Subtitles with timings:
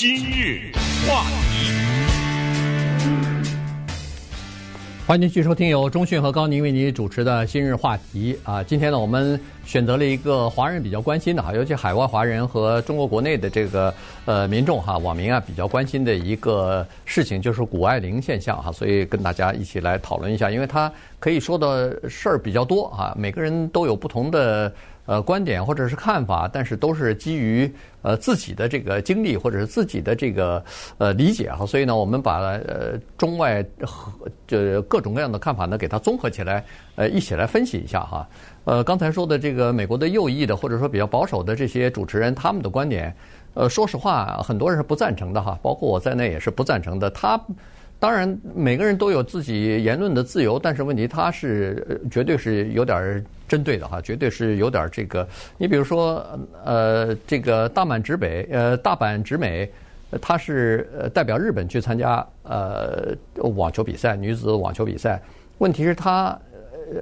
[0.00, 0.72] 今日
[1.06, 1.70] 话题，
[5.06, 8.62] 欢迎继续收听由中讯和高宁为您主持的今日话题啊。
[8.62, 13.94] 今天呢，我们选择了一个华人比较关心的哈，尤其海外华人和中国国内的这个
[14.24, 24.72] 呃民众哈网民啊比较关心的一个事情，就是谷爱凌现象哈，所以跟大家一起来讨论一下，因为他可以说的事儿比较多啊，每个人都有不同的。
[25.10, 27.68] 呃，观点或者是看法，但是都是基于
[28.02, 30.64] 呃自己的这个经历或者是自己的这个
[30.98, 34.12] 呃理解哈，所以呢，我们把呃中外和
[34.46, 38.24] 这各种各样的看法呢，给它综合起来，呃，一起来分析一下哈。
[38.62, 43.12] 呃，刚才说的这个美国的右翼的或者说比较保守的这些主持人，他们的观点，
[43.54, 47.10] 呃，说实话，很多人是不赞成的哈，包括我在内也是不赞成的。
[47.10, 47.36] 他。
[48.00, 55.28] 当然，每个人都有自己言论的自由，但是问题他是绝对是有点针对的哈，绝对是有点这个。
[55.58, 56.26] 你比如说，
[56.64, 59.70] 呃，这个大阪直美，呃，大阪直美，
[60.18, 63.14] 他是代表日本去参加呃
[63.54, 65.20] 网球比赛，女子网球比赛。
[65.58, 66.36] 问题是他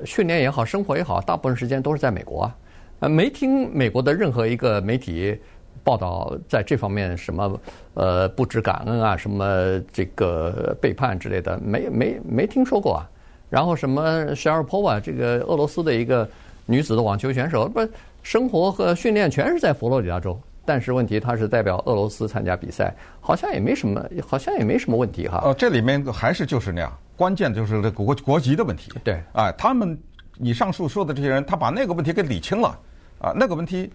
[0.05, 2.57] 训练也好，生活也好，大部分时间都是在美国啊，
[2.99, 5.39] 呃，没听美国的任何一个媒体。
[5.85, 7.61] 报道在这方面什么
[7.95, 13.09] 呃不知感恩啊，什么这个背叛之类的，没没没听说过啊。
[13.51, 16.29] 然后什么 Sharapova 这个俄罗斯的一个
[16.67, 17.81] 女子的网球选手，不
[18.23, 25.41] 生活和训练全是在佛罗里达州，但是问题她是代表俄罗斯参加比赛，好像也没什么，好像也没什么问题哈。
[25.45, 28.93] 哦，这里面还是就是那样，关键就是这国国籍的问题。
[29.03, 29.99] 对，哎，他们
[30.37, 32.79] 你上述说的这些人，他把那个问题给理清了
[33.19, 33.91] 啊，那个问题，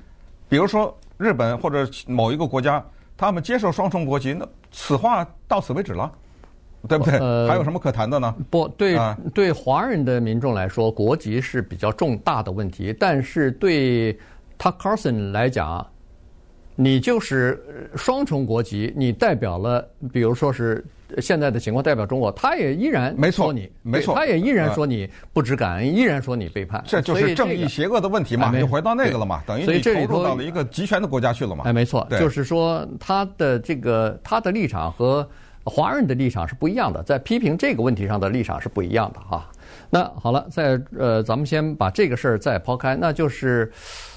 [0.50, 0.98] 比如说。
[1.18, 2.84] 日本或者某一个国家，
[3.16, 6.12] 他们接受双重国籍，那此话到此为止了，
[6.88, 7.18] 对不对？
[7.20, 8.36] 呃、还有什么可谈的呢？
[8.50, 14.14] 不对，啊、对华人的民众来说，国籍是比较重大的问题，但是对
[14.58, 15.86] Tucker Carlson 来讲，
[16.76, 20.84] 你就是双重国籍，你代表了，比如说是。
[21.20, 26.84] 现在的情况代表中国，他也依然说你没错，他也依然说你不知感恩，依然说你背叛。
[26.88, 28.52] 这就是正义邪恶的问题嘛？
[28.60, 29.44] 就回到那个了嘛？
[29.46, 31.66] 等于你投入到了一个集权的国家去了嘛？
[31.68, 35.30] 哎，没错，就是说他的这个他的立场和
[35.64, 39.48] 华人的立场是不一样的，在批评这个问题上的立场是不一样的哈。
[39.92, 43.72] 那好了，在呃，咱们先把这个事儿再抛开，那就是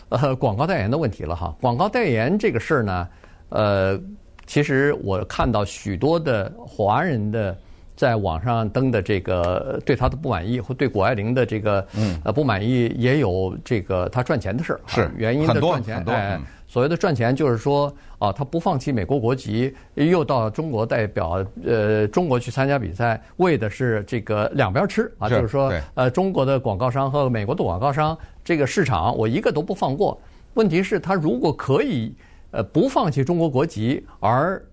[0.08, 1.54] 呃广告代言的问题了哈。
[1.60, 3.08] 广告代言这个事儿呢，
[3.48, 4.00] 呃。
[4.48, 7.58] 其实我看到许多的华人的
[7.96, 11.86] 在网上登的这个对他的不满意，或对谷爱凌的这个
[12.24, 14.80] 呃不满意，也有这个他赚钱的事儿。
[14.86, 30.20] 是原因的赚钱，哎，所谓的赚钱就是说啊，他不放弃美国国籍，又到中国代表呃中国去参加比赛，为的是这个两边吃啊，就是说呃中国的广告商和美国的广告商这个市场我一个都不放过。
[30.54, 32.14] 问题是，他如果可以。
[32.52, 34.64] 呃，不放弃中国国籍而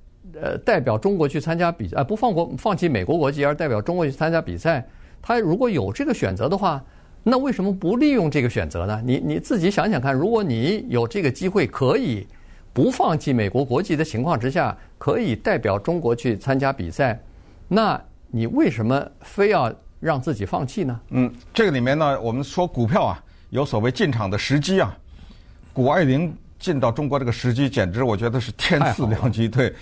[0.42, 4.86] 呃代表中国去参加比赛，呃，不放国放弃美国国籍而代表中国去参加比赛，
[5.22, 6.84] 他如果有这个选择的话，
[7.24, 9.02] 那为什么不利用这个选择呢？
[9.06, 12.28] 你你自己想想看，如果你有这个机会可以
[12.74, 17.20] 不放弃美国国籍的情况之下，可以代表中国去参加比赛，
[17.68, 21.00] 那你为什么非要让自己放弃呢？
[21.10, 24.98] 嗯，这个里面呢，我们说股票啊，有所谓进场的时机啊，
[25.74, 26.36] 谷爱凌。
[26.60, 29.50] 进到中国这个时机，简直我觉得是天赐良机。
[29.50, 29.74] 对，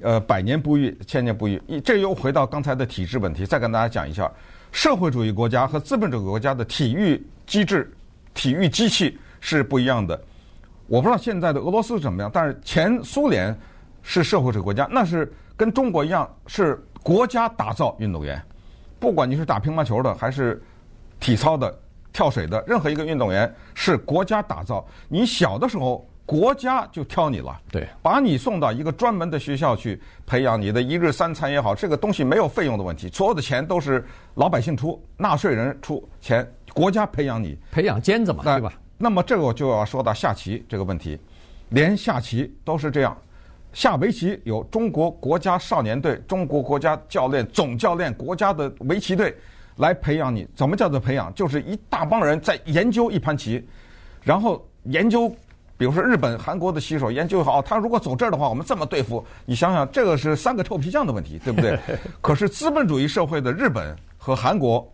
[0.00, 1.60] 呃，百年不遇，千年不遇。
[1.84, 4.30] 这又回到刚才的体制问题，再跟大家讲一下，
[4.70, 7.92] 社会主义国家和资本主义国家的体育机制、
[8.32, 10.20] 体育机器是不一样的。
[10.86, 13.52] 我不知道现在的俄罗斯怎么样，但是前苏联
[14.02, 18.40] 是社会主义国家，那是跟中国一样，是国家打造运动员。
[19.00, 20.62] 不管你是打乒乓球的，还是
[21.18, 21.76] 体操的、
[22.12, 24.86] 跳水的，任何一个运动员是国家打造。
[25.08, 26.07] 你小的时候。
[26.28, 38.70] 国家就挑你了，对，把你送到一个专门的学校去培养你的一日三餐也好，这个东西没有费用的问题，所有的钱都是老百姓出，纳税人出钱，国家培养你，培养尖子嘛，对吧？
[38.98, 41.18] 那么这个我就要说到下棋这个问题，
[41.70, 43.16] 连下棋都是这样，
[43.72, 49.34] 下围棋有中国国家少年队、中国国家教练总教练、国家的围棋队
[49.76, 51.32] 来培养你，怎么叫做培养？
[51.32, 53.66] 就是一大帮人在研究一盘棋，
[54.22, 55.34] 然后研究。
[55.78, 59.24] 比如说日本、韩国的棋手研究好，他如果走这儿的话，我们这么对付。
[59.46, 61.78] 你想想，这个是三个臭皮匠的问题，对不对？
[62.20, 64.86] 可是资本主义社会的日本和韩国，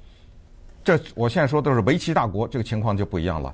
[0.85, 3.53] 这我现在说都是围棋大国，这个情况就不一样了。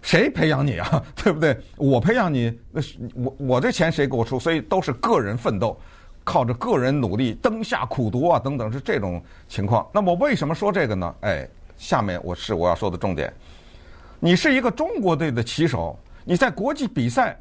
[0.00, 1.02] 谁培养你啊？
[1.16, 1.58] 对不对？
[1.76, 4.38] 我培养你，那是我我这钱谁给我出？
[4.38, 5.76] 所以都是个人奋斗，
[6.22, 9.84] 靠着个人努力，灯下苦读啊等等，是这种情况。
[9.92, 11.14] 那么为什么说这个呢？
[11.22, 13.32] 哎，下面我是我要说的重点。
[14.20, 15.98] 你是一个中国队的棋手。
[16.30, 17.36] 你在国际比赛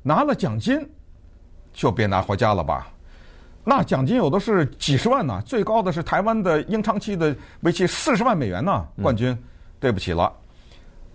[0.00, 0.88] 拿了奖金，
[1.72, 2.86] 就别拿回家了吧。
[3.64, 9.36] 那奖金有的是几十万呢，最高的是台湾的英昌期的围棋四十万美元呢，冠军。
[9.80, 10.32] 对不起了，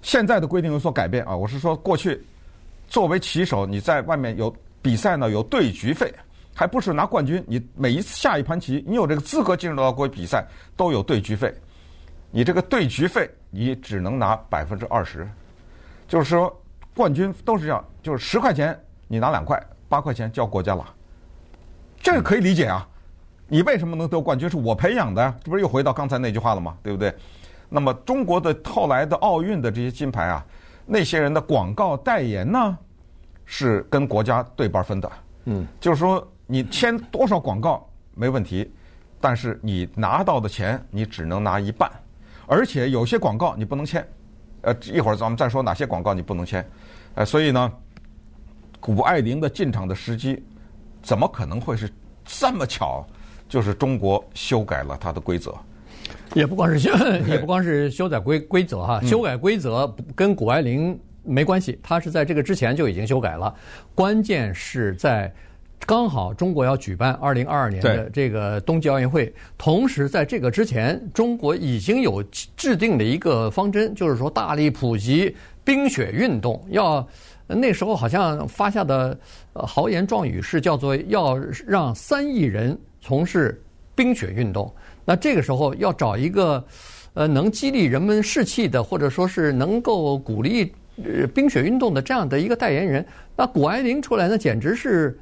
[0.02, 1.34] 现在的规定有所改变啊。
[1.34, 2.22] 我是说，过去
[2.90, 6.14] 作为棋手，你在外面有比赛呢，有对局费，
[6.54, 7.42] 还不是拿冠军。
[7.48, 11.54] 你每一次下一盘棋，你有这个资格进入到国际比赛，都有对局费。
[12.32, 15.26] 你这个对局费，你只能拿百分之二十，
[16.06, 16.54] 就是说
[16.96, 20.86] 冠军都是这样，就是十块钱你拿两块，八块钱交国家了。
[22.02, 22.88] 这个可以理解啊，
[23.48, 24.50] 你为什么能得冠军？
[24.50, 26.78] 是我培养的，这不是又回到刚才那句话了吗？
[26.84, 27.14] 对不对？
[27.70, 30.46] 那么中国的后来的奥运的这些金牌啊，
[30.86, 32.78] 那些人的广告代言呢，
[33.46, 35.12] 是跟国家对半分的。
[35.46, 38.72] 嗯，就是说你签多少广告没问题，
[39.20, 41.92] 但是你拿到的钱你只能拿一半，
[42.46, 44.08] 而且有些广告你不能签。
[44.64, 46.68] 呃，一会儿咱们再说哪些广告你不能签。
[47.16, 47.72] 呃，所以呢，
[48.80, 50.44] 谷爱凌的进场的时机。
[51.04, 51.90] 怎么可能会是
[52.24, 53.06] 这么巧？
[53.50, 55.54] 就是中国修改了它的规则，
[56.34, 56.92] 也不光是修，
[57.28, 59.02] 也不光是修改规规则哈。
[59.02, 63.54] 修改规则跟谷爱凌没关系，他是在这个之前就已经修改了。
[63.94, 65.32] 关键是在
[65.86, 72.24] 刚好中国要举办二零二二年的这个冬季奥运会，同时在这个之前，中国已经有
[72.56, 77.06] 制定的一个方针，就是说大力普及冰雪运动要。
[77.46, 79.16] 那时候好像发下的
[79.54, 81.38] 豪言壮语是叫做要
[81.68, 83.62] 让三亿人从事
[83.94, 84.74] 冰雪运动。
[85.04, 86.66] 那这个时候要找一个
[87.14, 90.74] 呃能激励人们士气的，或者说是能够鼓励
[91.36, 93.06] 冰雪运动的这样的一个代言人，
[93.36, 95.20] 那谷爱凌出来呢，简直是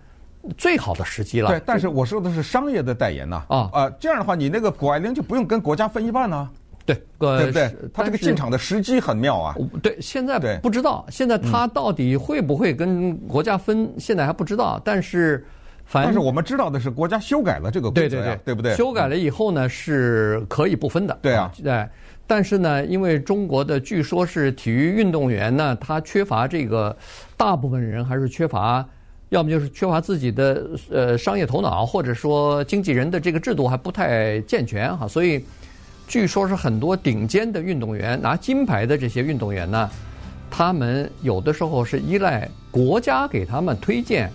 [0.57, 1.49] 最好的时机了。
[1.49, 3.43] 对，但是我说的是商业的代言呐。
[3.47, 6.49] 啊啊，这样的话，你那个谷爱凌就不用跟国家分一半呢。
[6.83, 7.71] 对，对不对？
[7.93, 9.55] 他这个进场的时机很妙啊。
[9.83, 14.81] 对，现在不知道，现在他到底会不会跟国家分，现在还不知道。
[14.83, 15.45] 但是，
[15.85, 18.75] 反正但是我们知道的是，国家修改了这个规则，对对对，对不对？
[18.75, 21.17] 修改了以后呢，是可以不分的。
[21.21, 21.87] 对啊，对。
[22.25, 26.95] 但是呢，因为中国的据说是体育运动员呢，他缺乏这个，
[27.37, 28.83] 大部分人还是缺乏，
[29.31, 35.43] 要么就是缺乏自己的呃商业头脑，或者说经纪人的这个制度还不太健全哈，所以。
[36.07, 39.89] 据说是很多顶尖的运动员拿金牌的这些运动员呢，
[40.49, 44.29] 他们有的时候是依赖国家给他们推荐，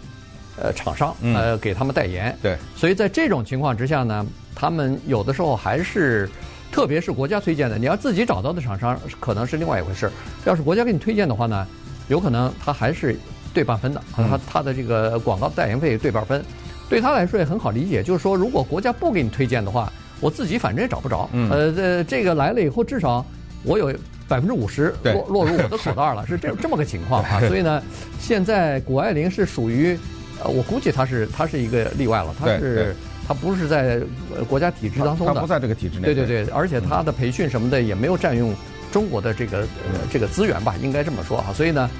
[0.58, 2.34] 呃，厂商呃给他们代言。
[2.40, 6.26] 对，所以在这种情况之下呢，他们有的时候还是，
[6.72, 10.10] 特别是国家推荐的，你要自己找到的厂商可能是另外一回事。
[10.46, 11.66] 要是国家给你推荐的话呢，
[12.08, 13.18] 有可能他还是
[13.56, 16.44] 对半分的，他他的这个广告代言费对半分，
[16.88, 18.02] 对他来说也很好理解。
[18.02, 19.90] 就是说，如果国家不给你推荐的话。
[20.18, 23.22] 我自己反正也找不着，呃，这这个来了以后，至少
[23.64, 23.92] 我有
[24.26, 27.38] 百分之五十落落入我的口袋了， 是这这么个情况啊。
[27.46, 27.82] 所以呢，
[28.18, 29.94] 现在谷爱凌是属于，
[30.42, 32.96] 呃，我估计她是她是一个例外了，她是
[33.28, 34.00] 她不是在
[34.48, 38.54] 国家体制当中的，他不在这个体制内，对对对，而且她的培训什么的也没有占用
[38.90, 41.52] 中国的这个呃这个资源吧，应该这么说啊。
[41.54, 41.90] 所以呢，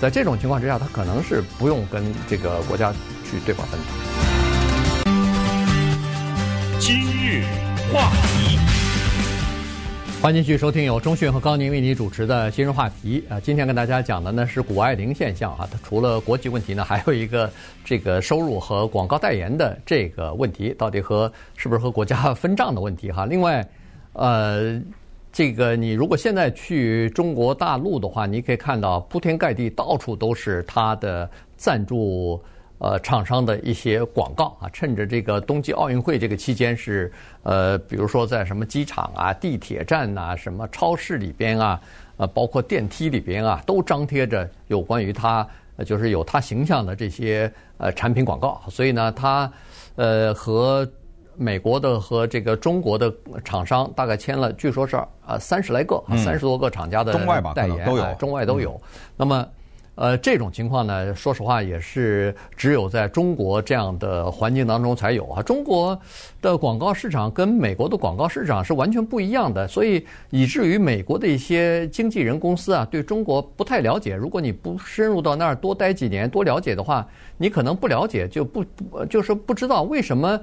[0.00, 2.92] 在这种情况之下，他可能是不用跟这个国家
[3.24, 3.86] 去对半分的。
[6.78, 7.44] 今日
[7.90, 8.58] 话题，
[10.20, 13.40] 欢迎继续收听由中讯和高宁为你主持的今日话题啊。
[13.40, 17.50] 今天跟大家讲的呢是谷爱凌现象啊，它除了国籍问题呢，还有一个
[17.82, 23.24] 这个收入和广告代言的这个问题，到底和是不是和国家分账的问题哈。
[23.24, 23.66] 另外，
[24.12, 24.78] 呃，
[25.34, 32.40] 这个你如果现在去中国大陆的话，你可以看到铺天盖地，到处都是它的赞助。
[32.78, 37.10] 呃，厂商的一些广告啊，趁着这个冬季奥运会这个期间是，
[37.42, 41.80] 呃，比如说在什么机场啊、地铁站呐、什么超市里边啊，
[42.18, 45.46] 呃，包括电梯里边啊，都张贴着有关于他，
[45.86, 48.60] 就是有他形象的这些呃产品广告。
[48.68, 49.50] 所以呢，他
[49.94, 50.86] 呃和
[51.36, 53.12] 美国的和这个中国的
[53.44, 57.12] 厂商大概签了，据说是啊三十来个、三十多个厂家的
[57.54, 58.80] 代言，都有，中外都有。
[59.16, 59.46] 那么。
[59.96, 65.40] 呃，这种情况呢，说实话也是只有在中国这样的环境当中才有啊。
[65.40, 65.96] 中国
[66.42, 74.16] 的广告市场跟美国的广告市场是完全不一样的，所以以至于美国的一些经纪人公司啊，对中国不太了解。
[74.16, 77.06] 如果你不深入到那儿多待几年，多了解的话，
[77.38, 78.64] 你可能不了解，就不
[79.08, 80.40] 就是不知道为什么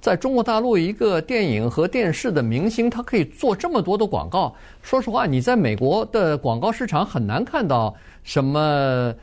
[0.00, 4.54] 在中国大陆一个电影和电视的明星，他可以做这么多的广告。
[4.80, 7.92] 说实话，你在美国的广告市场很难看到。
[8.22, 9.14] 什么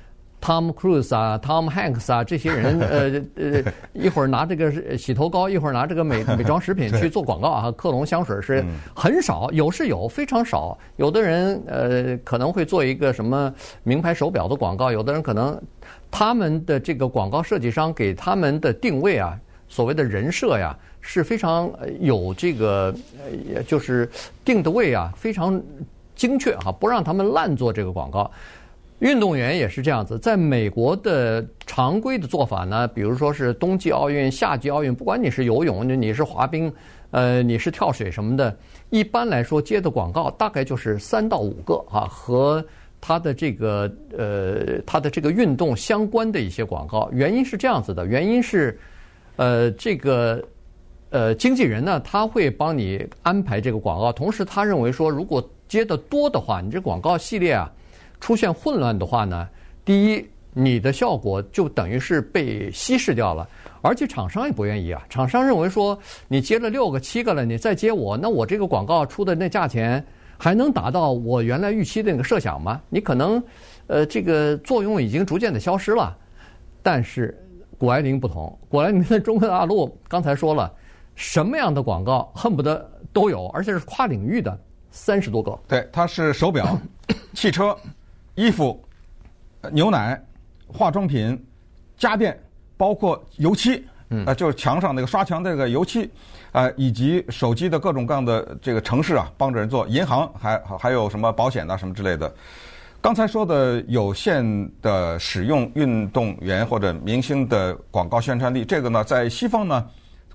[0.42, 7.72] Tom Cruise 啊，Tom Hanks 啊，这些人， 呃呃，一会儿拿这个洗头膏，一会儿拿这个美 美妆食品去做广告啊。
[7.74, 8.64] 克隆香水是
[8.96, 10.78] 很少，有是有，非常少。
[10.96, 13.54] 有的人呃可能会做一个什么
[13.84, 15.62] 名牌手表的广告，有的人可能
[16.10, 19.38] 他们的这个广告设计商给他们的定位啊，
[19.68, 22.96] 所谓的人设呀，是非常有这个，
[23.68, 24.10] 就是
[24.46, 25.62] 定的位啊，非常
[26.16, 28.32] 精确哈，不让他们乱做这个广告。
[29.00, 36.72] 运动员也是这样子，在美国的常规的做法呢，比如说是冬季奥运、夏季奥运，不管你是游泳，你是滑冰，
[37.12, 38.54] 呃，你是跳水什么的，
[38.90, 42.64] 一般来说接的广告大概就是三到五个啊，和
[43.00, 47.10] 他的这个呃他的这个运动相关的一些广告。
[47.14, 48.78] 原因是这样子的，原因是
[49.38, 50.44] 呃这个
[51.10, 57.72] 呃经纪人呢，他会帮你安排这个广告，同时他认为说，如果接的多的话，你这广告系列啊。
[58.20, 59.48] 出现混乱的话呢，
[59.86, 63.48] 第一，你的效果就等于是被稀释掉了，
[63.82, 65.02] 而且厂商也不愿意啊。
[65.10, 65.98] 厂商认为说，
[66.28, 70.04] 你接了六个、七个了，你再接我，那我这个广告出的那价钱
[70.38, 72.82] 还能达到我原来预期的那个设想吗？
[72.90, 73.42] 你可能，
[73.88, 76.18] 呃，这个作用已经逐渐的消失了。
[76.82, 77.38] 但是
[77.78, 80.72] 谷爱凌不同，谷爱凌在中国大陆刚才说了，
[81.16, 84.60] 什么样的广告恨不得都有，而且是跨领域的
[84.90, 85.58] 三十多个。
[85.68, 86.80] 对，它是手表、
[87.34, 87.78] 汽车。
[88.40, 88.82] 衣服、
[89.70, 90.18] 牛奶、
[90.66, 91.38] 化妆品、
[91.98, 92.42] 家电，
[92.78, 93.86] 包括油漆，
[94.26, 96.10] 呃，就是墙上那个刷墙那个油漆，
[96.54, 99.86] 呃，以及手机的各种各样的这个城市啊，帮着人做。
[99.90, 102.34] 银行还还有什么保险啊什么之类的。
[103.02, 109.86] 刚才说的有限的使用运动员或者明星的广告宣传力，这个呢，在西方呢，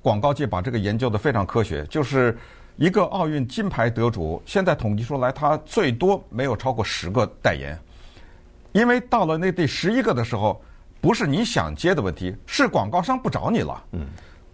[0.03, 2.37] 广告界把这个研究的非常科学，就是。
[2.77, 7.79] 一个奥运金牌得主，现在统计出来，他最多没有超过十个代言，
[8.75, 10.61] 因为到了那第十一个的时候，
[11.01, 13.83] 不是你想接的问题，是广告商不找你了。
[13.93, 14.07] 嗯，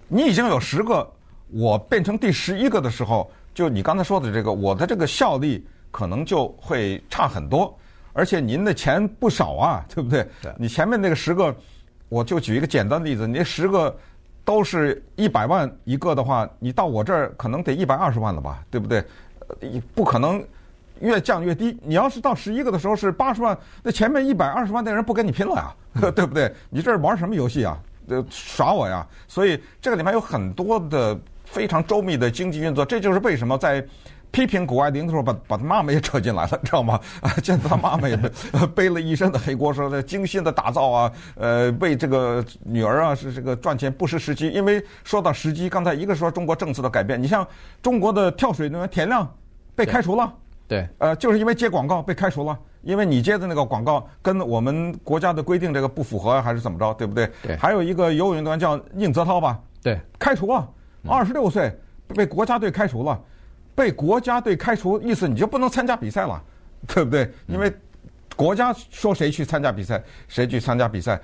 [0.06, 1.10] 你已经有十个，
[1.48, 7.76] 我变成第十一个的时候，就你刚才说的这个，我的这个效力可能就会差很多，
[8.12, 10.24] 而且您的钱不少啊，对不对？
[10.42, 10.54] 对。
[10.58, 11.52] 你前面那个十个，
[12.08, 13.96] 我就举一个简单的例子，你十个。
[14.42, 19.04] 都是一百万一个的话，你到我这儿可能得一百二十万了吧，对不对？
[19.94, 20.42] 不可能
[21.00, 21.78] 越降越低。
[21.82, 25.74] 你要是到十一个的时候是八十万，那前面一百二十万的人不跟你拼了呀，
[26.14, 26.52] 对不对？
[26.70, 27.78] 你这是玩什么游戏啊？
[28.30, 29.06] 耍我呀！
[29.28, 33.84] 所以这个里面有很多的非常周密的经济运作，这就是为什么在。
[34.32, 37.00] 批评谷爱凌的时候，把把他妈妈也扯进来了，知道吗？
[37.20, 38.16] 啊，现在他妈妈也
[38.76, 44.48] 背了一身的黑锅，说这精心的打造啊，呃，为这个女儿啊是这个赚钱不失时机。
[44.48, 47.44] 因为说到时机，刚才一个说中国政策的改变，你像
[47.82, 49.28] 中国的跳水运动员田亮
[49.74, 50.32] 被开除了，
[50.70, 57.28] 对，呃，就是因为接广告被开除了，因为你接的那个广告跟我们国家的规定这个不符合，还是怎么着，对不对？
[57.42, 57.56] 对。
[57.56, 60.68] 还有一个游泳运动员叫宁泽涛吧，对，开除了，
[61.08, 61.76] 二十六岁
[62.14, 63.20] 被国家队开除了。
[63.74, 66.40] 被国家队开除，意思你就不能参加比赛了，
[66.86, 67.28] 对不对？
[67.46, 67.72] 因为
[68.36, 71.18] 国家说谁去参加比赛，谁去参加比赛。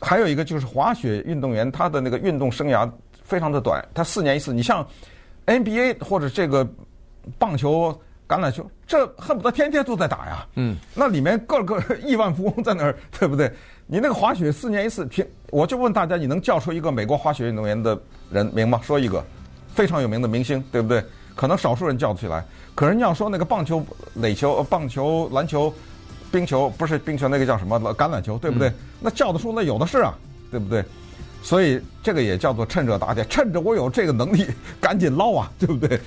[0.00, 2.90] 还有一个就是滑雪运动员，他的那个运动生涯
[3.22, 4.54] 非常的短，他四年一次。
[4.54, 4.86] 你像
[5.46, 6.66] NBA 或者这个
[7.38, 10.46] 棒球、橄榄球，这恨不得天天都在打呀。
[10.56, 13.50] 嗯，那里面个个 亿万富翁在那儿，对不对？
[13.86, 17.98] 你那个滑雪四年一次，平我就问大家，你能叫出一个美国滑雪运动员的
[18.30, 18.78] 人名吗？
[18.84, 19.24] 说一个
[19.74, 21.02] 非常有名的明星，对不对？
[21.34, 22.44] 可能少数人叫得起来，
[22.74, 23.82] 可是你要说那个棒球、
[24.14, 25.72] 垒球、棒球、篮球、
[26.30, 27.80] 冰球，不是冰球，那个叫什么？
[27.94, 28.68] 橄榄球，对不对？
[28.68, 30.14] 嗯、那叫得出那有的是啊，
[30.50, 30.84] 对不对？
[31.40, 34.44] 所以这个也叫做趁热打铁，趁着我有这个能力，
[34.80, 36.00] 赶紧捞啊，对不对？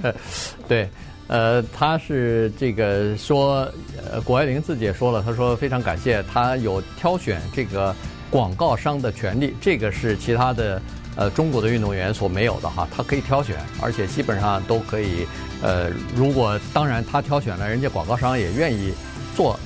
[0.66, 0.88] 对，
[1.30, 3.72] 呃，他是这个说，
[4.10, 7.94] 呃，谷爱凌自己也说了，他说非常感谢他有挑选这个
[8.28, 10.82] 广告商的权利，这个是其他的。
[11.16, 15.26] 呃，中国的运动员所没有的哈，他可以挑选，而且基本上都可以。
[15.60, 18.94] 呃，如果当然他挑选了，人家广告商也愿意
[19.36, 19.58] 做，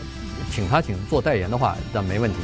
[0.51, 2.39] 请他请做代言的话，那没问题。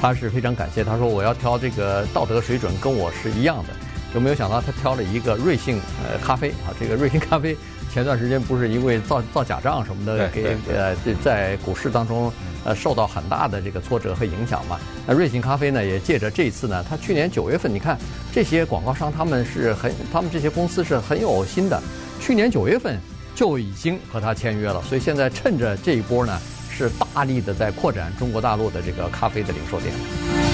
[0.00, 3.70] 他是非常感谢，他说我要挑这个道德水准跟我是一样的。
[4.14, 6.70] 有没有想到他挑了一个瑞幸呃咖啡啊？
[6.78, 7.56] 这个瑞幸咖啡
[7.92, 12.32] 前段时间不是因为造造假账什么的，给呃在股市当中。
[12.64, 14.78] 呃，受到很大的这个挫折和影响嘛。
[15.04, 17.98] 那瑞幸咖啡呢，也借着这一次呢，他去年九月份，你看
[18.32, 21.82] 这些广告商他们是很，他们这些公司是很有心的，
[22.20, 22.96] 去年九月份
[23.34, 26.38] 就已经和他签约了，所以现在趁着这一波呢，
[26.70, 30.51] 是大力的在扩展中国大陆的这个咖啡的零售店。